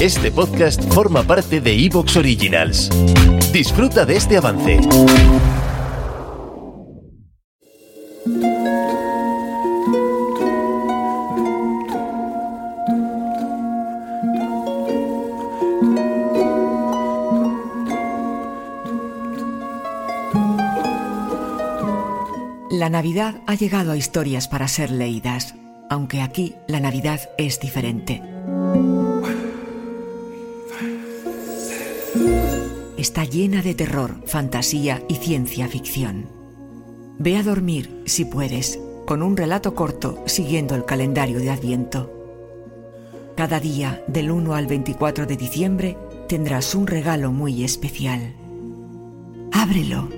Este 0.00 0.30
podcast 0.30 0.82
forma 0.92 1.22
parte 1.22 1.60
de 1.60 1.72
Evox 1.86 2.16
Originals. 2.16 2.90
Disfruta 3.52 4.04
de 4.04 4.16
este 4.16 4.36
avance. 4.36 4.78
La 22.70 22.90
Navidad 22.90 23.36
ha 23.46 23.54
llegado 23.54 23.92
a 23.92 23.96
historias 23.96 24.46
para 24.46 24.68
ser 24.68 24.90
leídas, 24.90 25.54
aunque 25.88 26.20
aquí 26.20 26.54
la 26.68 26.80
Navidad 26.80 27.30
es 27.38 27.58
diferente. 27.58 28.35
Está 33.06 33.22
llena 33.22 33.62
de 33.62 33.72
terror, 33.72 34.20
fantasía 34.26 35.00
y 35.08 35.14
ciencia 35.14 35.68
ficción. 35.68 36.26
Ve 37.20 37.36
a 37.36 37.44
dormir, 37.44 38.02
si 38.04 38.24
puedes, 38.24 38.80
con 39.06 39.22
un 39.22 39.36
relato 39.36 39.76
corto 39.76 40.24
siguiendo 40.26 40.74
el 40.74 40.84
calendario 40.84 41.38
de 41.38 41.50
Adviento. 41.50 42.10
Cada 43.36 43.60
día, 43.60 44.02
del 44.08 44.32
1 44.32 44.56
al 44.56 44.66
24 44.66 45.24
de 45.26 45.36
diciembre, 45.36 45.96
tendrás 46.28 46.74
un 46.74 46.88
regalo 46.88 47.30
muy 47.30 47.62
especial. 47.62 48.34
Ábrelo. 49.52 50.15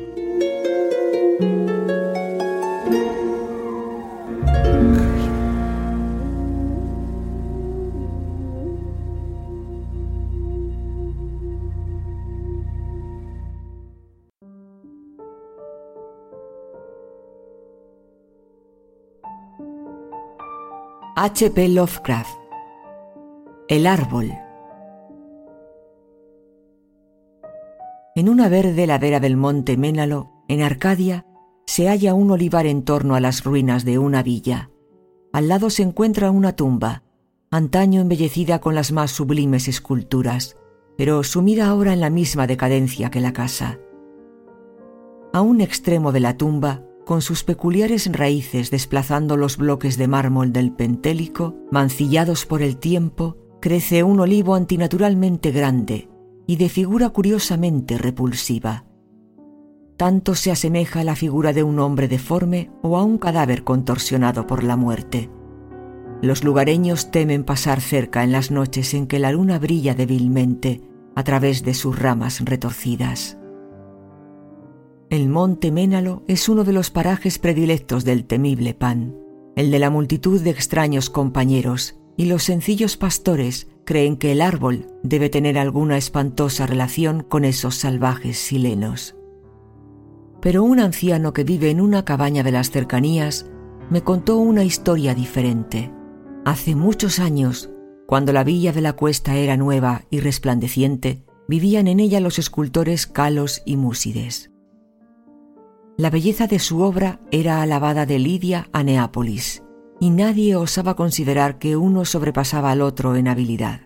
H.P. 21.20 21.70
Lovecraft 21.70 22.30
El 23.66 23.88
árbol 23.88 24.32
En 28.14 28.28
una 28.28 28.48
verde 28.48 28.86
ladera 28.86 29.18
del 29.18 29.36
monte 29.36 29.76
Ménalo, 29.76 30.30
en 30.46 30.62
Arcadia, 30.62 31.26
se 31.66 31.88
halla 31.88 32.14
un 32.14 32.30
olivar 32.30 32.66
en 32.66 32.84
torno 32.84 33.16
a 33.16 33.20
las 33.20 33.42
ruinas 33.42 33.84
de 33.84 33.98
una 33.98 34.22
villa. 34.22 34.70
Al 35.32 35.48
lado 35.48 35.70
se 35.70 35.82
encuentra 35.82 36.30
una 36.30 36.54
tumba, 36.54 37.02
antaño 37.50 38.00
embellecida 38.00 38.60
con 38.60 38.76
las 38.76 38.92
más 38.92 39.10
sublimes 39.10 39.66
esculturas, 39.66 40.56
pero 40.96 41.24
sumida 41.24 41.66
ahora 41.66 41.94
en 41.94 42.00
la 42.00 42.10
misma 42.10 42.46
decadencia 42.46 43.10
que 43.10 43.18
la 43.18 43.32
casa. 43.32 43.80
A 45.32 45.40
un 45.40 45.62
extremo 45.62 46.12
de 46.12 46.20
la 46.20 46.36
tumba 46.36 46.84
con 47.08 47.22
sus 47.22 47.42
peculiares 47.42 48.12
raíces 48.12 48.70
desplazando 48.70 49.38
los 49.38 49.56
bloques 49.56 49.96
de 49.96 50.06
mármol 50.06 50.52
del 50.52 50.72
pentélico, 50.72 51.56
mancillados 51.70 52.44
por 52.44 52.60
el 52.60 52.76
tiempo, 52.76 53.38
crece 53.62 54.02
un 54.02 54.20
olivo 54.20 54.54
antinaturalmente 54.54 55.50
grande 55.50 56.10
y 56.46 56.56
de 56.56 56.68
figura 56.68 57.08
curiosamente 57.08 57.96
repulsiva. 57.96 58.84
Tanto 59.96 60.34
se 60.34 60.50
asemeja 60.50 61.00
a 61.00 61.04
la 61.04 61.16
figura 61.16 61.54
de 61.54 61.62
un 61.62 61.78
hombre 61.78 62.08
deforme 62.08 62.70
o 62.82 62.98
a 62.98 63.04
un 63.04 63.16
cadáver 63.16 63.64
contorsionado 63.64 64.46
por 64.46 64.62
la 64.62 64.76
muerte. 64.76 65.30
Los 66.20 66.44
lugareños 66.44 67.10
temen 67.10 67.42
pasar 67.42 67.80
cerca 67.80 68.22
en 68.22 68.32
las 68.32 68.50
noches 68.50 68.92
en 68.92 69.06
que 69.06 69.18
la 69.18 69.32
luna 69.32 69.58
brilla 69.58 69.94
débilmente 69.94 70.82
a 71.14 71.24
través 71.24 71.64
de 71.64 71.72
sus 71.72 71.98
ramas 71.98 72.44
retorcidas. 72.44 73.37
El 75.10 75.30
monte 75.30 75.72
Ménalo 75.72 76.22
es 76.28 76.50
uno 76.50 76.64
de 76.64 76.74
los 76.74 76.90
parajes 76.90 77.38
predilectos 77.38 78.04
del 78.04 78.26
temible 78.26 78.74
Pan, 78.74 79.16
el 79.56 79.70
de 79.70 79.78
la 79.78 79.88
multitud 79.88 80.38
de 80.38 80.50
extraños 80.50 81.08
compañeros, 81.08 81.98
y 82.18 82.26
los 82.26 82.42
sencillos 82.42 82.98
pastores 82.98 83.68
creen 83.86 84.18
que 84.18 84.32
el 84.32 84.42
árbol 84.42 84.86
debe 85.02 85.30
tener 85.30 85.58
alguna 85.58 85.96
espantosa 85.96 86.66
relación 86.66 87.22
con 87.22 87.46
esos 87.46 87.76
salvajes 87.76 88.36
silenos. 88.36 89.16
Pero 90.42 90.62
un 90.62 90.78
anciano 90.78 91.32
que 91.32 91.42
vive 91.42 91.70
en 91.70 91.80
una 91.80 92.04
cabaña 92.04 92.42
de 92.42 92.52
las 92.52 92.70
cercanías 92.70 93.46
me 93.88 94.02
contó 94.02 94.36
una 94.36 94.62
historia 94.62 95.14
diferente. 95.14 95.90
Hace 96.44 96.74
muchos 96.74 97.18
años, 97.18 97.70
cuando 98.06 98.34
la 98.34 98.44
villa 98.44 98.72
de 98.74 98.82
la 98.82 98.92
cuesta 98.92 99.36
era 99.36 99.56
nueva 99.56 100.02
y 100.10 100.20
resplandeciente, 100.20 101.24
vivían 101.48 101.88
en 101.88 101.98
ella 101.98 102.20
los 102.20 102.38
escultores 102.38 103.06
Calos 103.06 103.62
y 103.64 103.78
Músides. 103.78 104.50
La 105.98 106.10
belleza 106.10 106.46
de 106.46 106.60
su 106.60 106.80
obra 106.82 107.18
era 107.32 107.60
alabada 107.60 108.06
de 108.06 108.20
Lidia 108.20 108.68
a 108.72 108.84
Neápolis, 108.84 109.64
y 109.98 110.10
nadie 110.10 110.54
osaba 110.54 110.94
considerar 110.94 111.58
que 111.58 111.76
uno 111.76 112.04
sobrepasaba 112.04 112.70
al 112.70 112.82
otro 112.82 113.16
en 113.16 113.26
habilidad. 113.26 113.80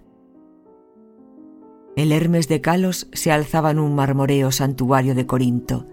El 1.97 2.13
Hermes 2.13 2.49
de 2.49 2.61
Calos 2.61 3.09
se 3.15 3.33
alzaba 3.33 3.71
en 3.71 3.79
un 3.79 3.95
marmoreo 3.95 4.53
santuario 4.53 5.15
de 5.15 5.25
Corinto, 5.25 5.87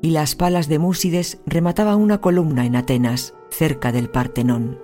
y 0.00 0.12
las 0.12 0.34
palas 0.34 0.66
de 0.68 0.78
Músides 0.78 1.42
remataban 1.44 2.00
una 2.00 2.22
columna 2.22 2.64
en 2.64 2.74
Atenas, 2.74 3.34
cerca 3.50 3.92
del 3.92 4.08
Partenón. 4.08 4.78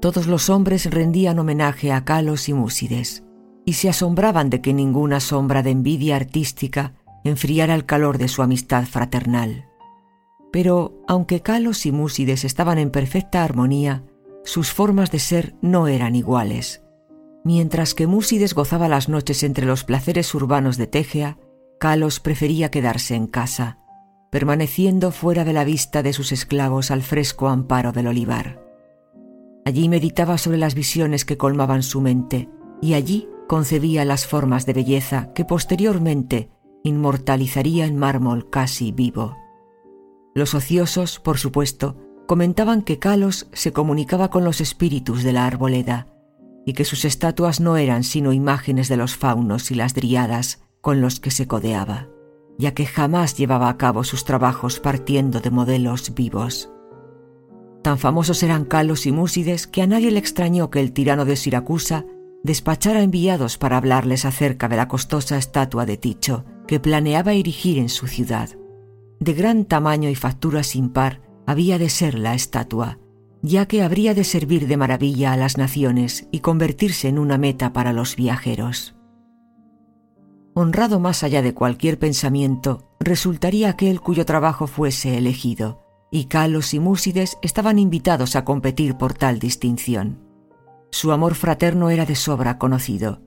Todos 0.00 0.26
los 0.26 0.48
hombres 0.48 0.90
rendían 0.90 1.38
homenaje 1.38 1.92
a 1.92 2.06
Calos 2.06 2.48
y 2.48 2.54
Músides, 2.54 3.24
y 3.66 3.74
se 3.74 3.90
asombraban 3.90 4.48
de 4.48 4.62
que 4.62 4.72
ninguna 4.72 5.20
sombra 5.20 5.62
de 5.62 5.72
envidia 5.72 6.16
artística 6.16 6.94
enfriara 7.24 7.74
el 7.74 7.84
calor 7.84 8.16
de 8.16 8.28
su 8.28 8.40
amistad 8.40 8.86
fraternal. 8.86 9.66
Pero 10.54 11.02
aunque 11.08 11.40
Calos 11.40 11.84
y 11.84 11.90
Músides 11.90 12.44
estaban 12.44 12.78
en 12.78 12.92
perfecta 12.92 13.42
armonía, 13.42 14.04
sus 14.44 14.70
formas 14.70 15.10
de 15.10 15.18
ser 15.18 15.56
no 15.62 15.88
eran 15.88 16.14
iguales. 16.14 16.84
Mientras 17.42 17.92
que 17.92 18.06
Músides 18.06 18.54
gozaba 18.54 18.86
las 18.86 19.08
noches 19.08 19.42
entre 19.42 19.66
los 19.66 19.82
placeres 19.82 20.32
urbanos 20.32 20.76
de 20.76 20.86
Tegea, 20.86 21.38
Calos 21.80 22.20
prefería 22.20 22.70
quedarse 22.70 23.16
en 23.16 23.26
casa, 23.26 23.80
permaneciendo 24.30 25.10
fuera 25.10 25.44
de 25.44 25.54
la 25.54 25.64
vista 25.64 26.04
de 26.04 26.12
sus 26.12 26.30
esclavos 26.30 26.92
al 26.92 27.02
fresco 27.02 27.48
amparo 27.48 27.90
del 27.90 28.06
olivar. 28.06 28.62
Allí 29.64 29.88
meditaba 29.88 30.38
sobre 30.38 30.58
las 30.58 30.76
visiones 30.76 31.24
que 31.24 31.36
colmaban 31.36 31.82
su 31.82 32.00
mente, 32.00 32.48
y 32.80 32.94
allí 32.94 33.28
concebía 33.48 34.04
las 34.04 34.24
formas 34.24 34.66
de 34.66 34.74
belleza 34.74 35.32
que 35.34 35.44
posteriormente 35.44 36.48
inmortalizaría 36.84 37.86
en 37.86 37.98
mármol 37.98 38.50
casi 38.50 38.92
vivo. 38.92 39.36
Los 40.34 40.54
ociosos, 40.54 41.20
por 41.20 41.38
supuesto, 41.38 41.96
comentaban 42.26 42.82
que 42.82 42.98
Calos 42.98 43.46
se 43.52 43.72
comunicaba 43.72 44.30
con 44.30 44.44
los 44.44 44.60
espíritus 44.60 45.22
de 45.22 45.32
la 45.32 45.46
arboleda 45.46 46.08
y 46.66 46.72
que 46.72 46.84
sus 46.84 47.04
estatuas 47.04 47.60
no 47.60 47.76
eran 47.76 48.02
sino 48.02 48.32
imágenes 48.32 48.88
de 48.88 48.96
los 48.96 49.16
faunos 49.16 49.70
y 49.70 49.76
las 49.76 49.94
driadas 49.94 50.62
con 50.80 51.00
los 51.00 51.20
que 51.20 51.30
se 51.30 51.46
codeaba, 51.46 52.08
ya 52.58 52.74
que 52.74 52.84
jamás 52.84 53.36
llevaba 53.36 53.68
a 53.68 53.76
cabo 53.78 54.02
sus 54.02 54.24
trabajos 54.24 54.80
partiendo 54.80 55.40
de 55.40 55.50
modelos 55.50 56.12
vivos. 56.14 56.70
Tan 57.82 57.98
famosos 57.98 58.42
eran 58.42 58.64
Calos 58.64 59.06
y 59.06 59.12
Músides 59.12 59.68
que 59.68 59.82
a 59.82 59.86
nadie 59.86 60.10
le 60.10 60.18
extrañó 60.18 60.68
que 60.68 60.80
el 60.80 60.92
tirano 60.92 61.26
de 61.26 61.36
Siracusa 61.36 62.06
despachara 62.42 63.02
enviados 63.02 63.56
para 63.56 63.76
hablarles 63.76 64.24
acerca 64.24 64.68
de 64.68 64.76
la 64.76 64.88
costosa 64.88 65.36
estatua 65.36 65.86
de 65.86 65.96
Ticho 65.96 66.44
que 66.66 66.80
planeaba 66.80 67.34
erigir 67.34 67.78
en 67.78 67.88
su 67.88 68.08
ciudad 68.08 68.50
de 69.20 69.32
gran 69.34 69.64
tamaño 69.64 70.10
y 70.10 70.14
factura 70.14 70.62
sin 70.62 70.90
par, 70.90 71.20
había 71.46 71.78
de 71.78 71.88
ser 71.88 72.18
la 72.18 72.34
estatua, 72.34 72.98
ya 73.42 73.66
que 73.66 73.82
habría 73.82 74.14
de 74.14 74.24
servir 74.24 74.66
de 74.66 74.76
maravilla 74.76 75.32
a 75.32 75.36
las 75.36 75.58
naciones 75.58 76.28
y 76.30 76.40
convertirse 76.40 77.08
en 77.08 77.18
una 77.18 77.38
meta 77.38 77.72
para 77.72 77.92
los 77.92 78.16
viajeros. 78.16 78.94
Honrado 80.54 81.00
más 81.00 81.22
allá 81.22 81.42
de 81.42 81.52
cualquier 81.52 81.98
pensamiento, 81.98 82.88
resultaría 83.00 83.68
aquel 83.68 84.00
cuyo 84.00 84.24
trabajo 84.24 84.66
fuese 84.66 85.18
elegido, 85.18 85.82
y 86.10 86.26
Calos 86.26 86.74
y 86.74 86.78
Músides 86.78 87.38
estaban 87.42 87.78
invitados 87.78 88.36
a 88.36 88.44
competir 88.44 88.96
por 88.96 89.14
tal 89.14 89.38
distinción. 89.38 90.22
su 90.90 91.10
amor 91.10 91.34
fraterno 91.34 91.90
era 91.90 92.06
de 92.06 92.14
sobra 92.14 92.56
conocido, 92.56 93.20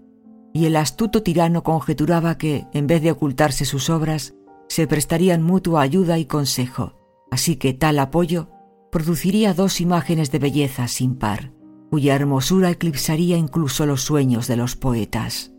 y 0.54 0.68
el 0.68 0.78
astuto 0.78 1.22
tirano 1.22 1.64
conjeturaba 1.64 2.38
que, 2.38 2.66
en 2.72 2.88
vez 2.88 3.02
de 3.02 3.12
ocultarse 3.12 3.66
sus 3.66 3.90
obras, 3.90 4.36
se 4.68 4.88
prestarían 4.88 5.44
mutua 5.44 5.82
ayuda 5.82 6.18
y 6.20 6.26
consejo, 6.26 6.94
así 7.32 7.56
que 7.56 7.74
tal 7.74 8.00
apoyo 8.00 8.50
produciría 8.92 9.54
dos 9.54 9.82
imágenes 9.82 10.32
de 10.32 10.40
belleza 10.40 10.88
sin 10.88 11.16
par, 11.16 11.52
cuya 11.90 12.16
hermosura 12.16 12.70
eclipsaría 12.70 13.38
incluso 13.38 13.86
los 13.86 14.02
sueños 14.02 14.48
de 14.48 14.58
los 14.58 14.76
poetas. 14.76 15.52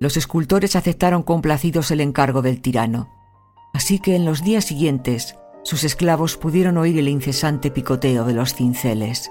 Los 0.00 0.16
escultores 0.16 0.76
aceptaron 0.76 1.22
complacidos 1.22 1.90
el 1.90 2.00
encargo 2.00 2.42
del 2.42 2.60
tirano, 2.60 3.08
así 3.72 3.98
que 3.98 4.14
en 4.14 4.24
los 4.24 4.44
días 4.44 4.64
siguientes 4.64 5.36
sus 5.64 5.84
esclavos 5.84 6.36
pudieron 6.36 6.76
oír 6.76 6.98
el 6.98 7.08
incesante 7.08 7.70
picoteo 7.70 8.24
de 8.24 8.32
los 8.32 8.54
cinceles. 8.54 9.30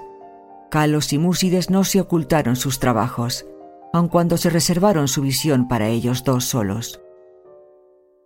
Calos 0.70 1.12
y 1.12 1.18
Músides 1.18 1.70
no 1.70 1.84
se 1.84 2.00
ocultaron 2.00 2.54
sus 2.54 2.78
trabajos, 2.78 3.46
aun 3.92 4.08
cuando 4.08 4.36
se 4.36 4.50
reservaron 4.50 5.08
su 5.08 5.22
visión 5.22 5.66
para 5.68 5.88
ellos 5.88 6.24
dos 6.24 6.44
solos. 6.44 7.00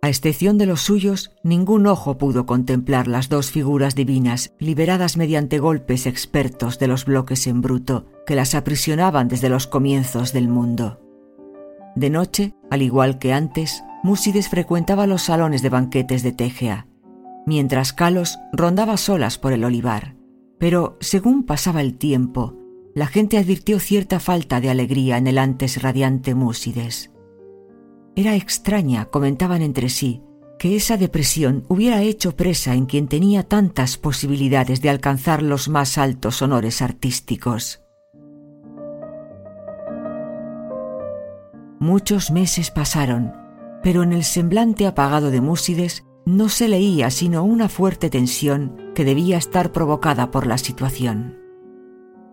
A 0.03 0.09
excepción 0.09 0.57
de 0.57 0.65
los 0.65 0.81
suyos, 0.81 1.31
ningún 1.43 1.87
ojo 1.87 2.17
pudo 2.17 2.45
contemplar 2.45 3.07
las 3.07 3.29
dos 3.29 3.51
figuras 3.51 3.95
divinas 3.95 4.51
liberadas 4.59 5.15
mediante 5.15 5.59
golpes 5.59 6.07
expertos 6.07 6.77
de 6.77 6.89
los 6.89 7.05
bloques 7.05 7.47
en 7.47 7.61
bruto 7.61 8.05
que 8.27 8.35
las 8.35 8.53
aprisionaban 8.53 9.29
desde 9.29 9.47
los 9.47 9.65
comienzos 9.65 10.33
del 10.33 10.49
mundo. 10.49 10.99
De 11.95 12.09
noche, 12.09 12.53
al 12.69 12.81
igual 12.81 13.17
que 13.17 13.31
antes, 13.31 13.81
Músides 14.03 14.49
frecuentaba 14.49 15.07
los 15.07 15.21
salones 15.21 15.61
de 15.61 15.69
banquetes 15.69 16.21
de 16.21 16.33
Tegea, 16.33 16.85
mientras 17.45 17.93
Calos 17.93 18.39
rondaba 18.51 18.97
solas 18.97 19.37
por 19.37 19.53
el 19.53 19.63
olivar. 19.63 20.17
Pero, 20.59 20.97
según 20.99 21.43
pasaba 21.43 21.79
el 21.79 21.97
tiempo, 21.97 22.57
la 22.93 23.07
gente 23.07 23.37
advirtió 23.37 23.79
cierta 23.79 24.19
falta 24.19 24.59
de 24.59 24.69
alegría 24.69 25.17
en 25.17 25.27
el 25.27 25.37
antes 25.37 25.81
radiante 25.81 26.35
Músides. 26.35 27.12
Era 28.15 28.35
extraña, 28.35 29.05
comentaban 29.05 29.63
entre 29.63 29.89
sí, 29.89 30.21
que 30.59 30.75
esa 30.75 30.97
depresión 30.97 31.65
hubiera 31.67 32.03
hecho 32.03 32.35
presa 32.35 32.75
en 32.75 32.85
quien 32.85 33.07
tenía 33.07 33.43
tantas 33.43 33.97
posibilidades 33.97 34.81
de 34.81 34.89
alcanzar 34.89 35.41
los 35.41 35.67
más 35.67 35.97
altos 35.97 36.41
honores 36.41 36.81
artísticos. 36.81 37.81
Muchos 41.79 42.31
meses 42.31 42.69
pasaron, 42.71 43.33
pero 43.81 44.03
en 44.03 44.13
el 44.13 44.23
semblante 44.23 44.85
apagado 44.85 45.31
de 45.31 45.41
Músides 45.41 46.05
no 46.25 46.47
se 46.49 46.67
leía 46.69 47.09
sino 47.09 47.43
una 47.43 47.67
fuerte 47.67 48.09
tensión 48.09 48.91
que 48.95 49.03
debía 49.03 49.37
estar 49.37 49.71
provocada 49.71 50.31
por 50.31 50.47
la 50.47 50.57
situación. 50.57 51.39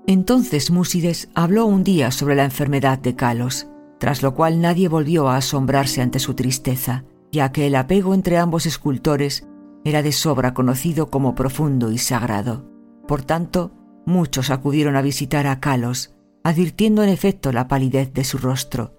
Entonces 0.07 0.71
Músides 0.71 1.31
habló 1.35 1.67
un 1.67 1.85
día 1.85 2.11
sobre 2.11 2.37
la 2.37 2.45
enfermedad 2.45 2.99
de 2.99 3.17
Calos 3.17 3.70
tras 4.01 4.23
lo 4.23 4.35
cual 4.35 4.63
nadie 4.63 4.89
volvió 4.89 5.29
a 5.29 5.37
asombrarse 5.37 6.01
ante 6.01 6.19
su 6.21 6.33
tristeza, 6.33 7.05
ya 7.31 7.53
que 7.53 7.67
el 7.67 7.77
apego 7.77 8.15
entre 8.15 8.39
ambos 8.39 8.65
escultores 8.65 9.47
era 9.85 10.03
de 10.03 10.11
sobra 10.11 10.55
conocido 10.55 11.11
como 11.11 11.35
profundo 11.35 11.93
y 11.93 11.99
sagrado. 11.99 12.67
Por 13.07 13.23
tanto, 13.23 13.73
muchos 14.07 14.49
acudieron 14.51 14.97
a 14.97 15.03
visitar 15.03 15.47
a 15.47 15.61
Calos, 15.61 16.15
advirtiendo 16.43 17.03
en 17.03 17.11
efecto 17.11 17.53
la 17.53 17.69
palidez 17.69 18.15
de 18.15 18.25
su 18.25 18.39
rostro, 18.39 18.95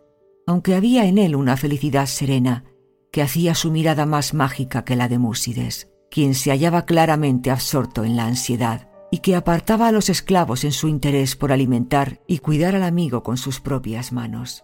aunque 0.45 0.75
había 0.75 1.06
en 1.06 1.18
él 1.18 1.36
una 1.36 1.57
felicidad 1.57 2.06
serena 2.06 2.63
que 3.12 3.24
hacía 3.24 3.56
su 3.56 3.71
mirada 3.71 4.06
más 4.06 4.36
mágica 4.36 4.86
que 4.86 4.95
la 4.95 5.09
de 5.09 5.18
Músides, 5.18 5.89
quien 6.12 6.36
se 6.36 6.51
hallaba 6.51 6.86
claramente 6.86 7.50
absorto 7.50 8.04
en 8.04 8.15
la 8.15 8.27
ansiedad 8.27 8.88
y 9.09 9.18
que 9.18 9.36
apartaba 9.36 9.88
a 9.88 9.92
los 9.92 10.09
esclavos 10.09 10.63
en 10.63 10.71
su 10.71 10.88
interés 10.88 11.36
por 11.36 11.51
alimentar 11.51 12.21
y 12.27 12.38
cuidar 12.38 12.75
al 12.75 12.83
amigo 12.83 13.24
con 13.24 13.38
sus 13.38 13.59
propias 13.59 14.12
manos 14.12 14.63